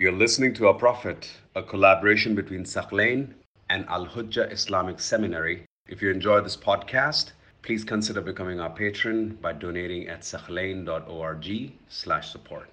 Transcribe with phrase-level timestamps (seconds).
[0.00, 3.34] You're listening to Our Prophet, a collaboration between Thaqlain
[3.68, 5.64] and Al Hujjah Islamic Seminary.
[5.88, 7.32] If you enjoy this podcast,
[7.62, 12.70] please consider becoming our patron by donating at thaqlain.org slash support.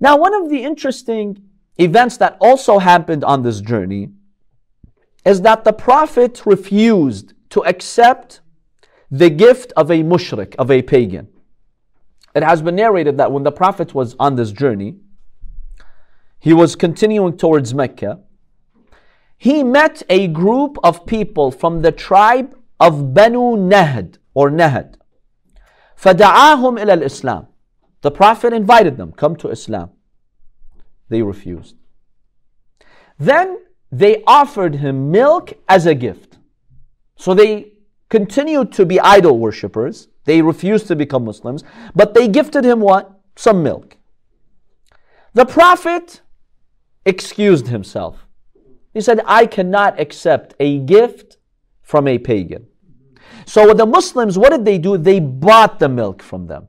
[0.00, 1.42] Now, one of the interesting
[1.76, 4.08] events that also happened on this journey
[5.25, 8.41] is that the Prophet refused to accept
[9.09, 11.27] the gift of a mushrik, of a pagan.
[12.35, 14.97] It has been narrated that when the Prophet was on this journey,
[16.39, 18.19] he was continuing towards Mecca.
[19.37, 24.95] He met a group of people from the tribe of Banu Nahd or Nahd.
[25.97, 27.47] فدعاهم إلى الإسلام.
[28.01, 29.91] The Prophet invited them, come to Islam.
[31.07, 31.75] They refused.
[33.17, 33.59] Then
[33.90, 36.38] they offered him milk as a gift.
[37.16, 37.72] So they
[38.08, 40.08] continued to be idol worshippers.
[40.24, 43.10] They refused to become Muslims, but they gifted him what?
[43.36, 43.96] Some milk.
[45.32, 46.20] The Prophet
[47.04, 48.26] excused himself.
[48.92, 51.38] He said, I cannot accept a gift
[51.82, 52.66] from a pagan.
[53.46, 54.98] So the Muslims, what did they do?
[54.98, 56.68] They bought the milk from them.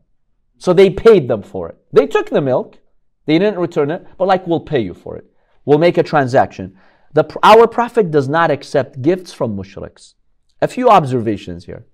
[0.57, 1.77] So they paid them for it.
[1.91, 2.77] They took the milk,
[3.25, 5.25] they didn't return it, but like, we'll pay you for it.
[5.65, 6.77] We'll make a transaction.
[7.13, 10.13] The, our Prophet does not accept gifts from mushriks.
[10.61, 11.85] A few observations here.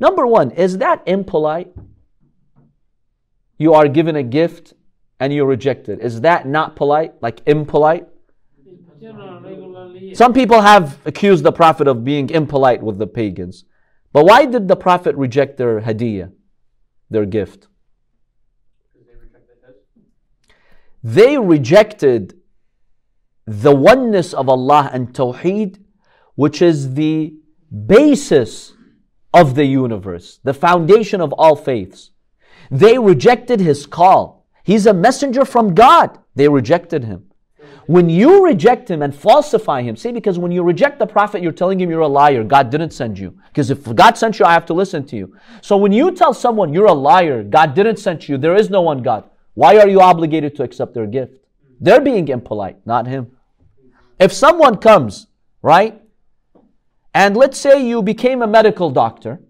[0.00, 1.72] Number one, is that impolite?
[3.58, 4.74] You are given a gift
[5.20, 6.00] and you reject it.
[6.00, 7.14] Is that not polite?
[7.20, 8.06] Like impolite?
[10.14, 13.64] Some people have accused the Prophet of being impolite with the pagans.
[14.12, 16.32] But why did the Prophet reject their hadiyah,
[17.10, 17.68] their gift?
[21.02, 22.37] They rejected
[23.48, 25.78] the oneness of Allah and Tawheed,
[26.34, 27.34] which is the
[27.86, 28.74] basis
[29.32, 32.10] of the universe, the foundation of all faiths.
[32.70, 34.46] They rejected His call.
[34.64, 36.18] He's a messenger from God.
[36.34, 37.24] They rejected Him.
[37.86, 41.50] When you reject Him and falsify Him, see, because when you reject the Prophet, you're
[41.52, 42.44] telling him you're a liar.
[42.44, 43.34] God didn't send you.
[43.46, 45.34] Because if God sent you, I have to listen to you.
[45.62, 48.82] So when you tell someone you're a liar, God didn't send you, there is no
[48.82, 51.38] one God, why are you obligated to accept their gift?
[51.80, 53.37] They're being impolite, not Him.
[54.18, 55.28] If someone comes,
[55.62, 56.00] right,
[57.14, 59.40] and let's say you became a medical doctor,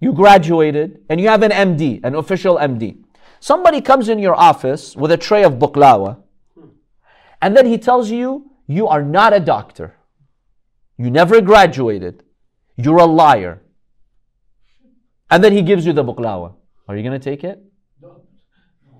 [0.00, 3.02] you graduated, and you have an MD, an official MD.
[3.38, 6.22] Somebody comes in your office with a tray of buklawa,
[7.42, 9.96] and then he tells you, you are not a doctor.
[10.96, 12.22] You never graduated.
[12.76, 13.62] You're a liar.
[15.30, 16.54] And then he gives you the buklawa.
[16.86, 17.62] Are you going to take it?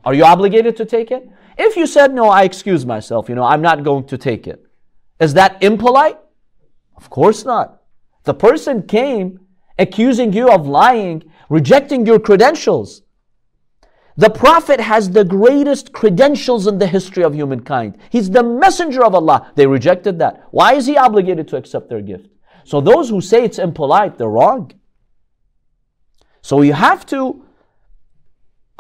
[0.05, 1.29] Are you obligated to take it?
[1.63, 4.65] If you said, no, I excuse myself, you know, I'm not going to take it.
[5.21, 6.19] Is that impolite?
[6.97, 7.83] Of course not.
[8.25, 9.41] The person came
[9.79, 13.03] accusing you of lying, rejecting your credentials.
[14.17, 17.99] The Prophet has the greatest credentials in the history of humankind.
[18.09, 19.53] He's the messenger of Allah.
[19.55, 20.47] They rejected that.
[20.53, 22.29] Why is he obligated to accept their gift?
[22.65, 24.73] So those who say it's impolite, they're wrong.
[26.41, 27.45] So you have to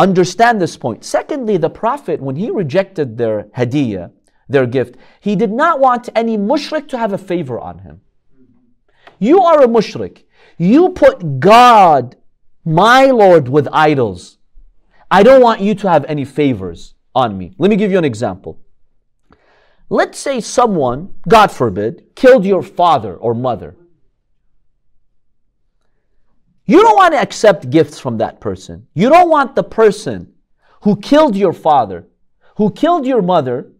[0.00, 1.04] understand this point.
[1.04, 4.10] Secondly, the Prophet, when he rejected their hadiyah,
[4.48, 8.00] their gift, he did not want any mushrik to have a favor on him.
[9.18, 10.24] You are a mushrik.
[10.56, 12.16] You put God,
[12.64, 14.38] my Lord, with idols.
[15.10, 17.54] I don't want you to have any favors on me.
[17.58, 18.58] Let me give you an example.
[19.88, 23.76] Let's say someone, God forbid, killed your father or mother.
[26.70, 28.86] You don't want to accept gifts from that person.
[28.94, 30.32] You don't want the person
[30.82, 32.06] who killed your father,
[32.58, 33.72] who killed your mother,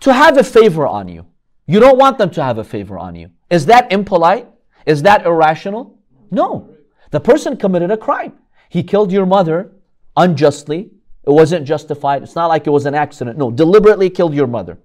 [0.00, 1.26] to have a favor on you.
[1.66, 3.28] You don't want them to have a favor on you.
[3.50, 4.46] Is that impolite?
[4.86, 5.98] Is that irrational?
[6.30, 6.70] No.
[7.10, 8.38] The person committed a crime.
[8.70, 9.72] He killed your mother
[10.16, 10.92] unjustly.
[11.24, 12.22] It wasn't justified.
[12.22, 13.36] It's not like it was an accident.
[13.36, 14.78] No, deliberately killed your mother.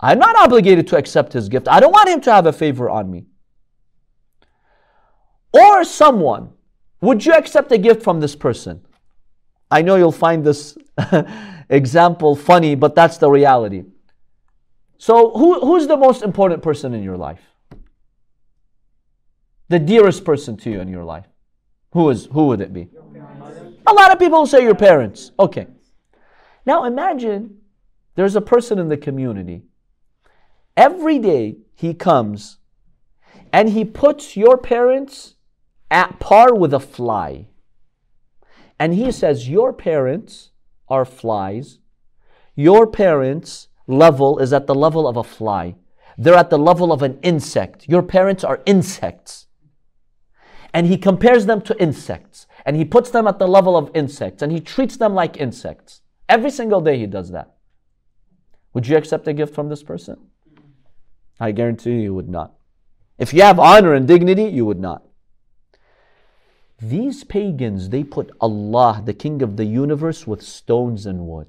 [0.00, 1.68] I'm not obligated to accept his gift.
[1.68, 3.26] I don't want him to have a favor on me
[5.52, 6.52] or someone,
[7.00, 8.84] would you accept a gift from this person?
[9.70, 10.76] I know you'll find this
[11.68, 13.84] example funny, but that's the reality.
[14.98, 17.40] So, who, who's the most important person in your life?
[19.68, 21.26] The dearest person to you in your life?
[21.92, 22.88] Who is who would it be?
[23.86, 25.30] A lot of people say your parents.
[25.38, 25.66] Okay.
[26.66, 27.58] Now imagine
[28.14, 29.62] there's a person in the community.
[30.76, 32.58] Every day he comes
[33.52, 35.36] and he puts your parents
[35.90, 37.48] at par with a fly.
[38.78, 40.50] And he says, Your parents
[40.88, 41.78] are flies.
[42.54, 45.74] Your parents' level is at the level of a fly.
[46.20, 47.88] they're at the level of an insect.
[47.88, 49.46] Your parents are insects.
[50.74, 52.46] And he compares them to insects.
[52.66, 54.42] And he puts them at the level of insects.
[54.42, 56.02] And he treats them like insects.
[56.28, 57.54] Every single day he does that.
[58.74, 60.16] Would you accept a gift from this person?
[61.40, 62.54] I guarantee you, you would not.
[63.16, 65.07] If you have honor and dignity, you would not.
[66.80, 71.48] These pagans, they put Allah, the King of the universe, with stones and wood.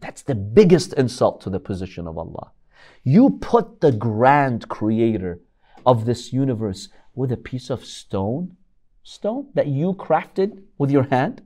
[0.00, 2.52] That's the biggest insult to the position of Allah.
[3.02, 5.40] You put the grand creator
[5.84, 8.56] of this universe with a piece of stone,
[9.02, 11.42] stone that you crafted with your hand,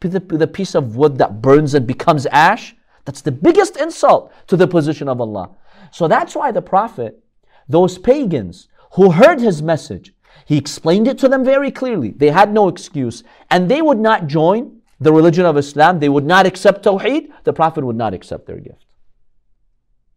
[0.00, 2.76] with a piece of wood that burns and becomes ash.
[3.04, 5.50] That's the biggest insult to the position of Allah.
[5.90, 7.24] So that's why the Prophet,
[7.68, 10.14] those pagans who heard his message,
[10.48, 12.10] he explained it to them very clearly.
[12.10, 13.22] They had no excuse.
[13.50, 16.00] And they would not join the religion of Islam.
[16.00, 17.28] They would not accept Tawheed.
[17.44, 18.86] The Prophet would not accept their gift.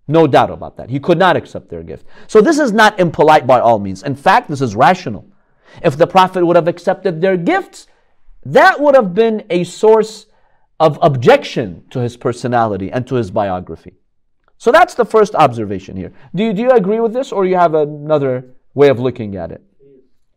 [0.07, 0.89] No doubt about that.
[0.89, 2.05] He could not accept their gift.
[2.27, 4.03] So this is not impolite by all means.
[4.03, 5.25] In fact, this is rational.
[5.83, 7.87] If the Prophet would have accepted their gifts,
[8.45, 10.27] that would have been a source
[10.79, 13.97] of objection to his personality and to his biography.
[14.57, 16.13] So that's the first observation here.
[16.33, 19.51] Do you, do you agree with this or you have another way of looking at
[19.51, 19.61] it?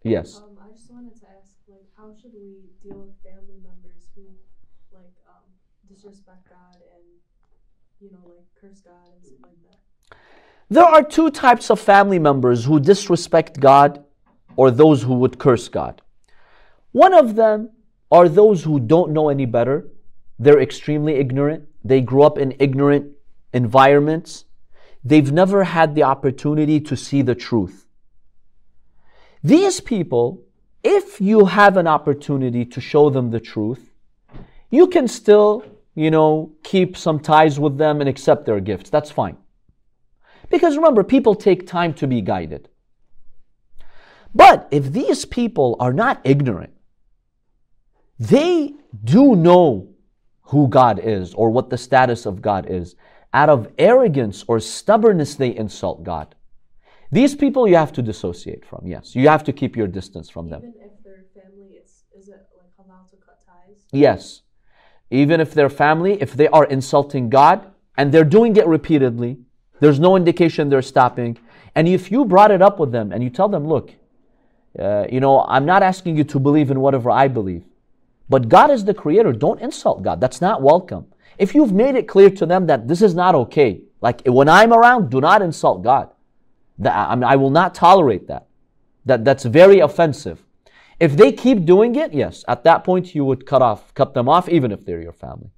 [0.04, 0.36] Yes.
[0.36, 4.22] Um, I just wanted to ask, like, how should we deal with family members who,
[4.92, 5.42] like, um,
[5.88, 7.04] disrespect God and,
[8.00, 10.16] you know, like, curse God and stuff like that?
[10.68, 14.04] There are two types of family members who disrespect God
[14.56, 16.02] or those who would curse God.
[16.92, 17.70] One of them
[18.12, 19.88] are those who don't know any better.
[20.38, 21.66] They're extremely ignorant.
[21.82, 23.12] They grew up in ignorant
[23.54, 24.44] environments.
[25.02, 27.83] They've never had the opportunity to see the truth.
[29.44, 30.42] These people,
[30.82, 33.92] if you have an opportunity to show them the truth,
[34.70, 35.62] you can still,
[35.94, 38.88] you know, keep some ties with them and accept their gifts.
[38.88, 39.36] That's fine.
[40.50, 42.70] Because remember, people take time to be guided.
[44.34, 46.72] But if these people are not ignorant,
[48.18, 48.72] they
[49.04, 49.90] do know
[50.42, 52.96] who God is or what the status of God is.
[53.34, 56.34] Out of arrogance or stubbornness, they insult God.
[57.10, 59.14] These people you have to dissociate from, yes.
[59.14, 60.62] You have to keep your distance from them.
[60.62, 63.78] Even if their family is, is it like allowed to cut ties?
[63.92, 64.42] Yes.
[65.10, 69.38] Even if their family, if they are insulting God and they're doing it repeatedly,
[69.80, 71.38] there's no indication they're stopping.
[71.74, 73.92] And if you brought it up with them and you tell them, look,
[74.78, 77.64] uh, you know, I'm not asking you to believe in whatever I believe,
[78.28, 79.32] but God is the creator.
[79.32, 80.20] Don't insult God.
[80.20, 81.06] That's not welcome.
[81.38, 84.72] If you've made it clear to them that this is not okay, like when I'm
[84.72, 86.10] around, do not insult God.
[86.78, 88.46] That, I, mean, I will not tolerate that.
[89.04, 89.24] that.
[89.24, 90.44] That's very offensive.
[91.00, 94.28] If they keep doing it, yes, at that point you would cut off, cut them
[94.28, 95.50] off, even if they're your family.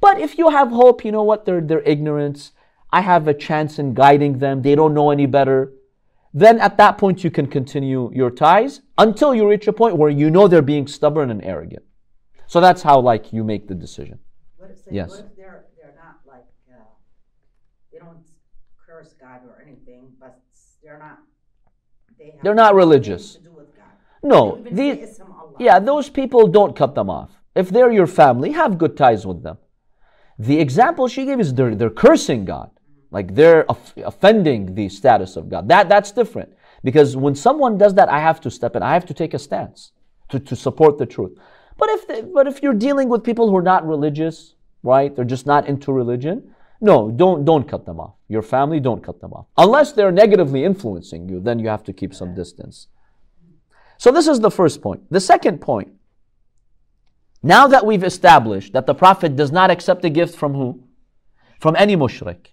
[0.00, 2.52] But if you have hope, you know what, they're, they're ignorance,
[2.90, 5.72] I have a chance in guiding them, they don't know any better,
[6.32, 10.10] then at that point you can continue your ties until you reach a point where
[10.10, 11.84] you know they're being stubborn and arrogant.
[12.46, 14.18] So that's how like you make the decision.
[14.56, 15.10] What if, they, Yes.
[15.10, 16.82] what if they're, they're not like, uh,
[17.92, 18.24] they don't
[18.86, 20.40] curse God or anything, but
[20.82, 21.18] they're not,
[22.18, 23.34] they have They're not religious.
[23.34, 23.84] To do with God.
[24.22, 25.52] No, these, if it's from Allah.
[25.58, 27.30] Yeah, those people don't cut them off.
[27.54, 29.58] If they're your family, have good ties with them.
[30.38, 32.70] The example she gave is they're, they're cursing God.
[33.10, 35.68] Like they're off- offending the status of God.
[35.68, 36.54] That, that's different.
[36.82, 38.82] Because when someone does that, I have to step in.
[38.82, 39.92] I have to take a stance
[40.30, 41.36] to, to support the truth.
[41.76, 45.14] But if, the, but if you're dealing with people who are not religious, right?
[45.14, 46.54] They're just not into religion.
[46.80, 48.14] No, don't, don't cut them off.
[48.28, 49.46] Your family, don't cut them off.
[49.56, 52.88] Unless they're negatively influencing you, then you have to keep some distance.
[53.98, 55.02] So this is the first point.
[55.10, 55.92] The second point,
[57.42, 60.82] now that we've established that the Prophet does not accept a gift from who?
[61.58, 62.48] From any mushrik.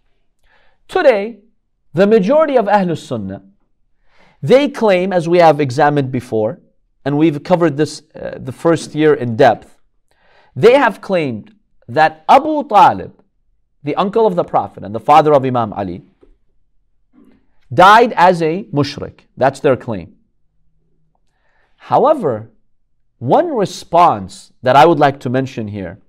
[0.87, 1.39] Today,
[1.93, 3.43] the majority of Ahlus Sunnah,
[4.41, 6.59] they claim, as we have examined before,
[7.05, 9.79] and we've covered this uh, the first year in depth,
[10.55, 11.53] they have claimed
[11.87, 13.16] that Abu Talib,
[13.83, 16.03] the uncle of the Prophet and the father of Imam Ali,
[17.73, 19.21] died as a mushrik.
[19.35, 20.15] That's their claim.
[21.77, 22.49] However,
[23.19, 25.99] one response that I would like to mention here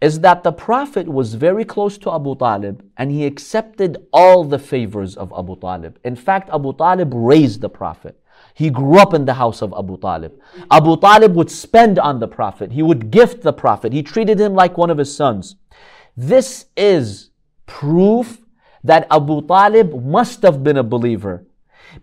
[0.00, 4.58] is that the Prophet was very close to Abu Talib and he accepted all the
[4.58, 5.98] favors of Abu Talib.
[6.04, 8.20] In fact, Abu Talib raised the Prophet.
[8.54, 10.32] He grew up in the house of Abu Talib.
[10.70, 12.72] Abu Talib would spend on the Prophet.
[12.72, 13.92] He would gift the Prophet.
[13.92, 15.56] He treated him like one of his sons.
[16.16, 17.30] This is
[17.66, 18.38] proof
[18.84, 21.44] that Abu Talib must have been a believer.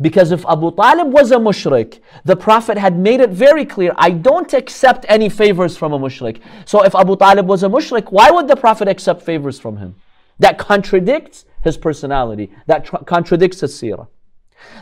[0.01, 4.10] Because if Abu Talib was a mushrik, the Prophet had made it very clear I
[4.10, 6.41] don't accept any favors from a mushrik.
[6.65, 9.96] So if Abu Talib was a mushrik, why would the Prophet accept favors from him?
[10.39, 12.51] That contradicts his personality.
[12.67, 14.08] That tr- contradicts his seerah.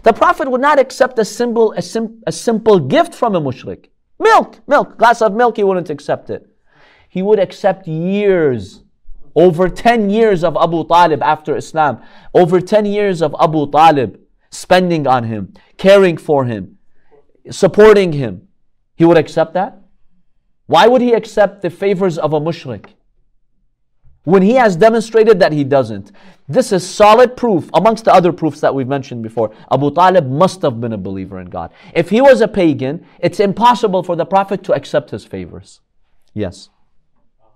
[0.04, 3.88] The Prophet would not accept a simple, a, sim- a simple gift from a mushrik.
[4.20, 6.48] Milk, milk, glass of milk, he wouldn't accept it.
[7.10, 8.84] He would accept years,
[9.36, 12.02] over 10 years of Abu Talib after Islam,
[12.34, 14.20] over 10 years of Abu Talib
[14.50, 16.78] spending on him, caring for him,
[17.50, 18.48] supporting him.
[18.96, 19.82] He would accept that?
[20.68, 22.94] Why would he accept the favors of a mushrik?
[24.24, 26.12] When he has demonstrated that he doesn't.
[26.48, 29.54] This is solid proof, amongst the other proofs that we've mentioned before.
[29.72, 31.72] Abu Talib must have been a believer in God.
[31.96, 35.80] If he was a pagan, it's impossible for the Prophet to accept his favors.
[36.34, 36.70] Yes.
[37.42, 37.50] Um,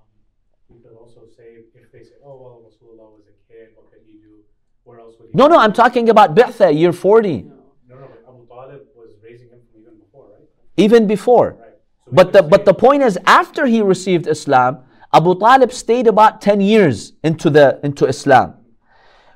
[0.73, 4.01] you could also say, if they say, oh, well, Rasulullah was a kid, what could
[4.07, 4.43] he do?
[4.83, 7.43] Where else would he No, no, I'm talking about Bi'tha, year 40,
[7.89, 10.47] No, no, but Abu Talib was raising him from even before, right?
[10.77, 11.57] even before.
[11.59, 11.69] Right.
[12.05, 14.79] So But the, but the point is, after he received Islam,
[15.11, 18.53] Abu Talib stayed about 10 years into, the, into Islam.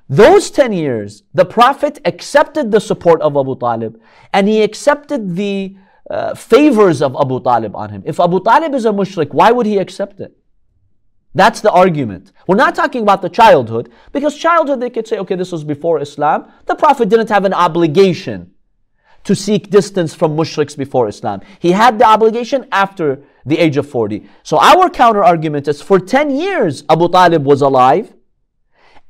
[0.07, 3.99] Those 10 years, the Prophet accepted the support of Abu Talib
[4.33, 5.75] and he accepted the
[6.09, 8.03] uh, favors of Abu Talib on him.
[8.05, 10.35] If Abu Talib is a mushrik, why would he accept it?
[11.35, 12.31] That's the argument.
[12.47, 16.01] We're not talking about the childhood, because childhood they could say, okay, this was before
[16.01, 16.51] Islam.
[16.65, 18.51] The Prophet didn't have an obligation
[19.23, 21.41] to seek distance from mushriks before Islam.
[21.59, 24.27] He had the obligation after the age of 40.
[24.43, 28.13] So our counter argument is for 10 years Abu Talib was alive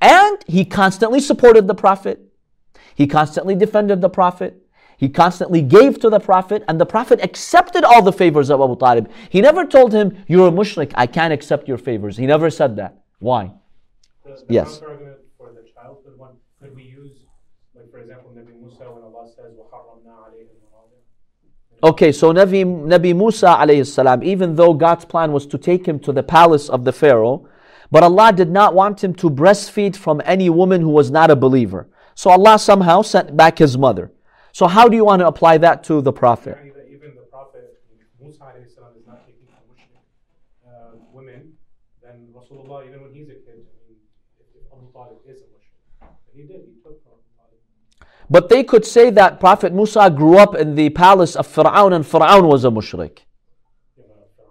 [0.02, 2.20] and he constantly supported the Prophet.
[2.96, 4.66] He constantly defended the Prophet.
[5.00, 8.76] He constantly gave to the Prophet, and the Prophet accepted all the favors of Abu
[8.76, 9.10] Talib.
[9.30, 12.18] He never told him, You're a mushrik, I can't accept your favors.
[12.18, 13.02] He never said that.
[13.20, 13.54] Why?
[14.26, 14.80] The, yes.
[15.38, 17.14] for the childhood one, could we use,
[17.74, 19.54] like for example, Nabi Musa when Allah says,
[21.82, 25.98] Okay, so Nabi, Nabi Musa alayhi salam, even though God's plan was to take him
[26.02, 27.48] to the palace of the Pharaoh,
[27.90, 31.38] but Allah did not want him to breastfeed from any woman who was not a
[31.38, 31.88] believer.
[32.16, 34.12] So Allah somehow sent back his mother.
[34.52, 36.58] So how do you want to apply that to the Prophet?
[36.90, 37.82] Even the Prophet,
[38.22, 41.54] Musa alayhi salam, is not taking from uh, women,
[42.02, 43.98] then Rasulullah, even when he's a kid, I mean,
[44.40, 47.14] if, if Abu Talib is a Mushrik, but he did, he took from
[48.30, 52.04] But they could say that Prophet Musa grew up in the palace of Fir'aun and
[52.04, 53.20] Fir'aun was a mushrik.
[53.98, 54.04] Yeah,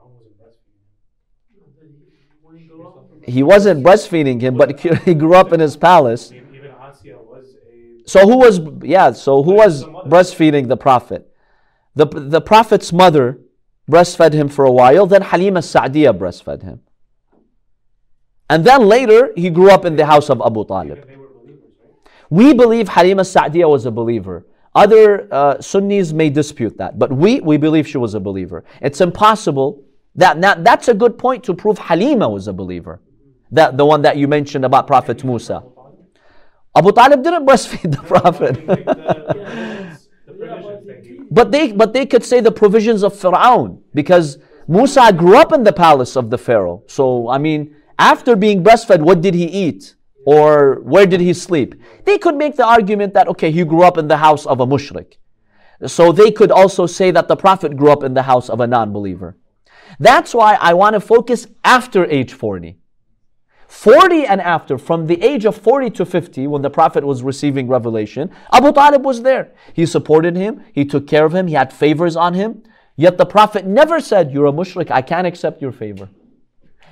[0.02, 0.32] wasn't
[2.84, 3.34] breastfeeding him.
[3.34, 6.30] He wasn't breastfeeding him, but he grew up in his palace.
[6.30, 10.78] I mean, even Asiya was a So who was yeah, so who was breastfeeding the
[10.78, 11.30] Prophet?
[11.94, 13.38] The, the Prophet's mother
[13.90, 16.80] breastfed him for a while, then Halima Sa'diya breastfed him.
[18.48, 21.06] And then later he grew up in the house of Abu Talib.
[21.06, 22.12] they were believers, right?
[22.30, 24.46] We believe Halima Sa'diya was a believer.
[24.74, 28.64] Other uh, Sunnis may dispute that, but we, we believe she was a believer.
[28.80, 29.84] It's impossible
[30.14, 33.02] that, that that's a good point to prove Halima was a believer.
[33.50, 35.62] That the one that you mentioned about Prophet Musa.
[36.76, 38.66] Abu Talib didn't breastfeed the Prophet.
[38.68, 42.52] Like the, the provisions, the provisions that he But they but they could say the
[42.52, 46.82] provisions of Pharaoh because Musa grew up in the palace of the Pharaoh.
[46.86, 49.94] So I mean, after being breastfed, what did he eat?
[50.26, 51.74] Or where did he sleep?
[52.04, 54.66] They could make the argument that okay, he grew up in the house of a
[54.66, 55.16] mushrik.
[55.86, 58.66] So they could also say that the Prophet grew up in the house of a
[58.66, 59.36] non-believer.
[60.00, 62.77] That's why I want to focus after age 40.
[63.68, 67.68] 40 and after, from the age of 40 to 50, when the Prophet was receiving
[67.68, 69.52] revelation, Abu Talib was there.
[69.74, 72.62] He supported him, he took care of him, he had favors on him.
[72.96, 76.08] Yet the Prophet never said, You're a mushrik, I can't accept your favor.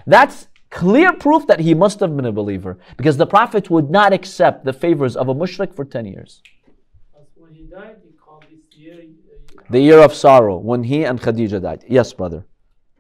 [0.06, 4.12] That's clear proof that he must have been a believer because the Prophet would not
[4.12, 6.42] accept the favors of a mushrik for 10 years.
[7.36, 7.96] When he died,
[8.48, 9.00] he year.
[9.58, 11.84] uh, The year of sorrow, when he and Khadija died.
[11.88, 12.44] Yes, brother.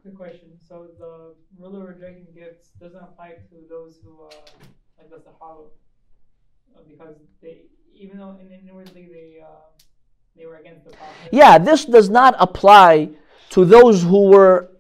[0.02, 0.48] Quick question.
[0.66, 4.30] So the ruler rejecting gifts doesn't apply to those who, uh,
[4.98, 5.66] like the Sahaba,
[6.74, 7.62] uh, because they,
[7.94, 9.46] even though in inwardly they, uh,
[10.36, 11.28] they were against the Prophet.
[11.32, 13.10] Yeah, this does not apply
[13.50, 14.70] to those who were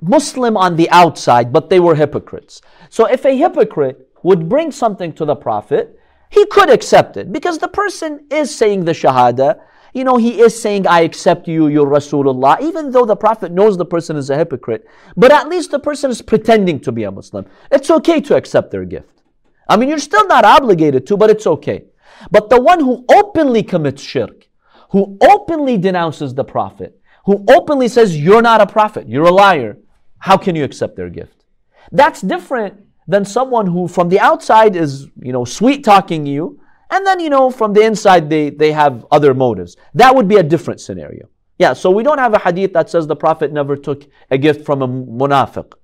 [0.00, 2.62] Muslim on the outside, but they were hypocrites.
[2.88, 5.98] So if a hypocrite would bring something to the Prophet,
[6.30, 9.60] he could accept it because the person is saying the Shahada.
[9.92, 13.76] You know, he is saying, I accept you, you're Rasulullah, even though the Prophet knows
[13.76, 14.86] the person is a hypocrite.
[15.16, 17.46] But at least the person is pretending to be a Muslim.
[17.70, 19.22] It's okay to accept their gift.
[19.68, 21.84] I mean, you're still not obligated to, but it's okay.
[22.30, 24.48] But the one who openly commits shirk,
[24.90, 29.78] who openly denounces the Prophet, who openly says, You're not a prophet, you're a liar,
[30.18, 31.44] how can you accept their gift?
[31.92, 37.06] That's different than someone who from the outside is, you know, sweet talking you, and
[37.06, 39.76] then, you know, from the inside they, they have other motives.
[39.94, 41.28] That would be a different scenario.
[41.58, 44.64] Yeah, so we don't have a hadith that says the Prophet never took a gift
[44.64, 45.74] from a munafiq.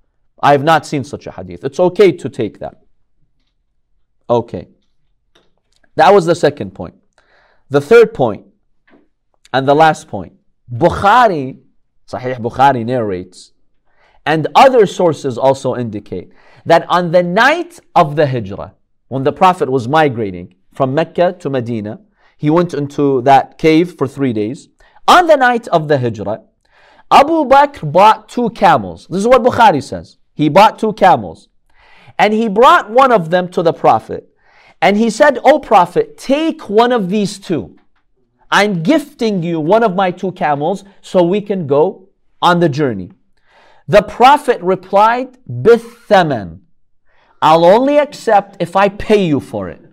[0.41, 1.63] I have not seen such a hadith.
[1.63, 2.81] It's okay to take that.
[4.29, 4.67] Okay.
[5.95, 6.95] That was the second point.
[7.69, 8.45] The third point,
[9.53, 10.33] and the last point.
[10.71, 11.59] Bukhari,
[12.07, 13.53] Sahih Bukhari narrates,
[14.25, 16.31] and other sources also indicate
[16.65, 18.73] that on the night of the Hijrah,
[19.07, 21.99] when the Prophet was migrating from Mecca to Medina,
[22.37, 24.69] he went into that cave for three days.
[25.07, 26.43] On the night of the Hijrah,
[27.09, 29.07] Abu Bakr bought two camels.
[29.09, 30.17] This is what Bukhari says.
[30.35, 31.49] He bought two camels.
[32.19, 34.29] And he brought one of them to the Prophet.
[34.79, 37.75] And he said, O Prophet, take one of these two.
[38.51, 43.11] I'm gifting you one of my two camels so we can go on the journey.
[43.87, 46.59] The Prophet replied, Bithaman.
[47.41, 49.86] I'll only accept if I pay you for it.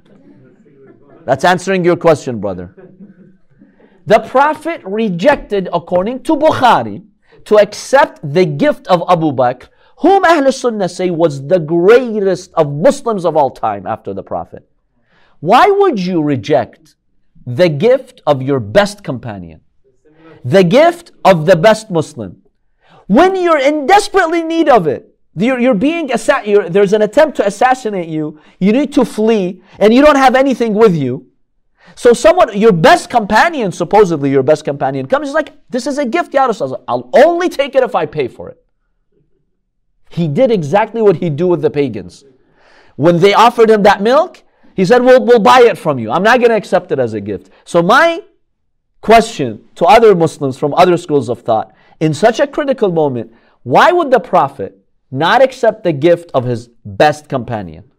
[1.25, 2.75] That's answering your question, brother.
[4.07, 7.05] The Prophet rejected, according to Bukhari,
[7.47, 12.73] to accept the gift of Abu Bakr, whom Ahl Sunnah say was the greatest of
[12.73, 14.69] Muslims of all time after the Prophet.
[15.41, 16.97] Why would you reject
[17.47, 19.61] the gift of your best companion?
[20.45, 22.43] The gift of the best Muslim.
[23.07, 28.09] When you're in desperately need of it, you're, you're being there's an attempt to assassinate
[28.09, 31.27] you, you need to flee, and you don't have anything with you.
[31.97, 36.05] So someone, your best companion, supposedly your best companion, comes he's like, this is a
[36.05, 36.83] gift, Ya Rasulullah.
[36.89, 38.65] I'll only take it if I pay for it.
[40.11, 42.25] He did exactly what he'd do with the pagans.
[42.97, 44.43] When they offered him that milk,
[44.77, 46.11] he said, we'll, we'll buy it from you.
[46.11, 47.51] I'm not going to accept it as a gift.
[47.65, 48.23] So my
[49.01, 53.93] question to other Muslims from other schools of thought, in such a critical moment, why
[53.93, 54.84] would the Prophet
[55.15, 57.91] not accept the gift of his best companion?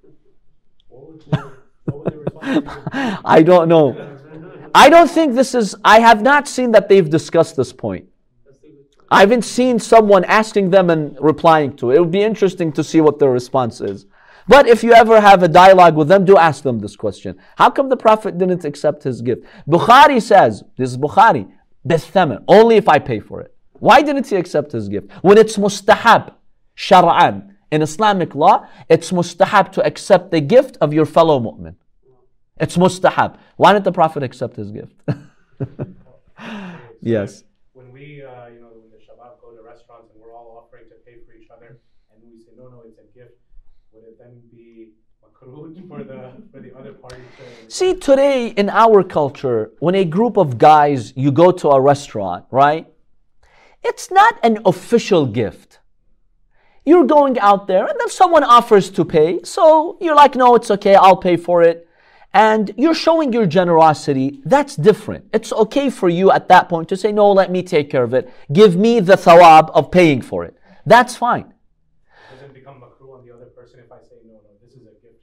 [2.41, 4.17] I don't know.
[4.75, 8.07] I don't think this is, I have not seen that they've discussed this point.
[9.09, 11.95] I haven't seen someone asking them and replying to it.
[11.95, 14.05] It would be interesting to see what their response is.
[14.47, 17.37] But if you ever have a dialogue with them, do ask them this question.
[17.55, 19.43] How come the Prophet didn't accept his gift?
[19.67, 21.49] Bukhari says, this is Bukhari,
[21.87, 23.55] bithaman, only if I pay for it.
[23.79, 25.11] Why didn't he accept his gift?
[25.21, 26.34] When it's mustahab,
[26.75, 31.75] shar'an, in Islamic law, it's mustahab to accept the gift of your fellow mu'min.
[32.57, 33.37] It's mustahab.
[33.57, 34.95] Why didn't the Prophet accept his gift?
[37.01, 37.43] yes.
[37.73, 40.85] When we, uh, you know, when the Shabab go to restaurants and we're all offering
[40.89, 41.79] to pay for each other,
[42.11, 43.35] and we say, no, no, it's a gift,
[43.91, 44.91] would it then be
[45.87, 47.71] for the for the other party to?
[47.71, 52.45] See, today in our culture, when a group of guys, you go to a restaurant,
[52.51, 52.87] right?
[53.83, 55.79] It's not an official gift.
[56.85, 59.41] You're going out there and then someone offers to pay.
[59.43, 61.87] So you're like, no, it's okay, I'll pay for it.
[62.33, 64.41] And you're showing your generosity.
[64.45, 65.25] That's different.
[65.33, 68.13] It's okay for you at that point to say, no, let me take care of
[68.13, 68.31] it.
[68.51, 70.55] Give me the thawab of paying for it.
[70.85, 71.53] That's fine.
[72.29, 74.81] Does it become makruh on the other person if I say, no, no, this is
[74.83, 75.15] a gift?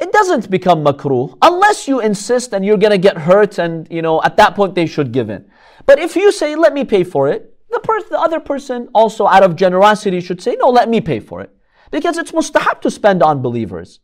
[0.00, 4.02] it doesn't become makruh unless you insist and you're going to get hurt and you
[4.02, 5.44] know at that point they should give in
[5.86, 7.53] but if you say let me pay for it
[7.86, 11.40] the, the other person also out of generosity should say no let me pay for
[11.40, 11.54] it
[11.90, 14.00] because it's mustahab to spend on believers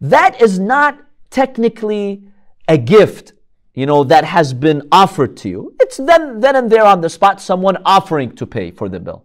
[0.00, 0.98] that is not
[1.30, 2.22] technically
[2.68, 3.32] a gift
[3.74, 7.08] you know that has been offered to you it's then then and there on the
[7.08, 9.24] spot someone offering to pay for the bill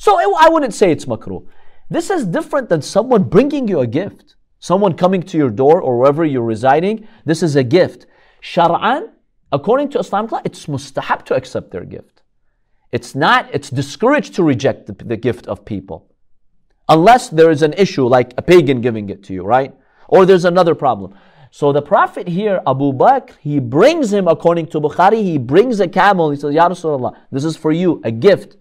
[0.00, 1.44] so I- I wouldn't say it's makruh.
[1.90, 4.34] This is different than someone bringing you a gift.
[4.58, 7.06] Someone coming to your door or wherever you're residing.
[7.26, 8.06] This is a gift.
[8.42, 9.10] Shar'an,
[9.52, 12.19] according to Islamic law, it's mustahab to accept their gift.
[12.92, 16.06] It's not, it's discouraged to reject the, the gift of people.
[16.88, 19.74] Unless there is an issue like a pagan giving it to you, right?
[20.08, 21.14] Or there's another problem.
[21.52, 25.88] So the Prophet here, Abu Bakr, he brings him, according to Bukhari, he brings a
[25.88, 26.30] camel.
[26.30, 28.56] He says, Ya Rasulullah, this is for you, a gift.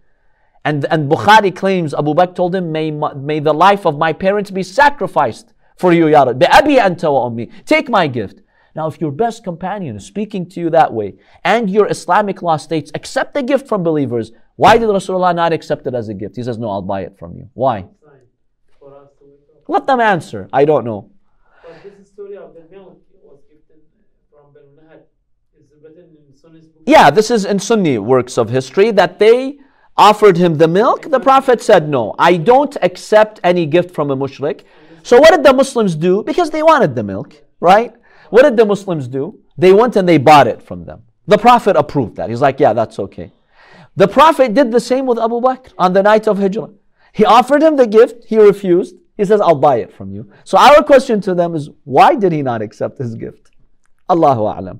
[0.65, 4.51] And, and Bukhari claims Abu Bakr told him, may, may the life of my parents
[4.51, 7.45] be sacrificed for you, Ya Rabbi.
[7.65, 8.41] Take my gift.
[8.75, 12.57] Now, if your best companion is speaking to you that way, and your Islamic law
[12.57, 16.35] states, accept the gift from believers, why did Rasulullah not accept it as a gift?
[16.35, 17.49] He says, no, I'll buy it from you.
[17.53, 17.81] Why?
[17.81, 18.27] sign
[18.79, 19.63] for us to wake up.
[19.67, 20.49] Let them answer.
[20.51, 21.09] I don't know.
[21.63, 23.81] But this story of the milk was given
[24.31, 25.01] from Banu Nahar
[25.57, 26.83] is written in Sunni's book.
[26.85, 29.59] Yeah, this is in Sunni works of history that they
[29.97, 31.09] offered him the milk.
[31.09, 34.61] The Prophet said, No, I don't accept any gift from a mushrik.
[35.03, 36.23] So, what did the Muslims do?
[36.23, 37.93] Because they wanted the milk, right?
[38.29, 39.39] What did the Muslims do?
[39.57, 41.03] They went and they bought it from them.
[41.27, 42.29] The Prophet approved that.
[42.29, 43.31] He's like, Yeah, that's okay.
[43.95, 46.71] The Prophet did the same with Abu Bakr on the night of Hijrah.
[47.13, 48.95] He offered him the gift, he refused.
[49.17, 50.31] He says, I'll buy it from you.
[50.45, 53.51] So, our question to them is, why did he not accept his gift?
[54.09, 54.79] Allahu A'lam.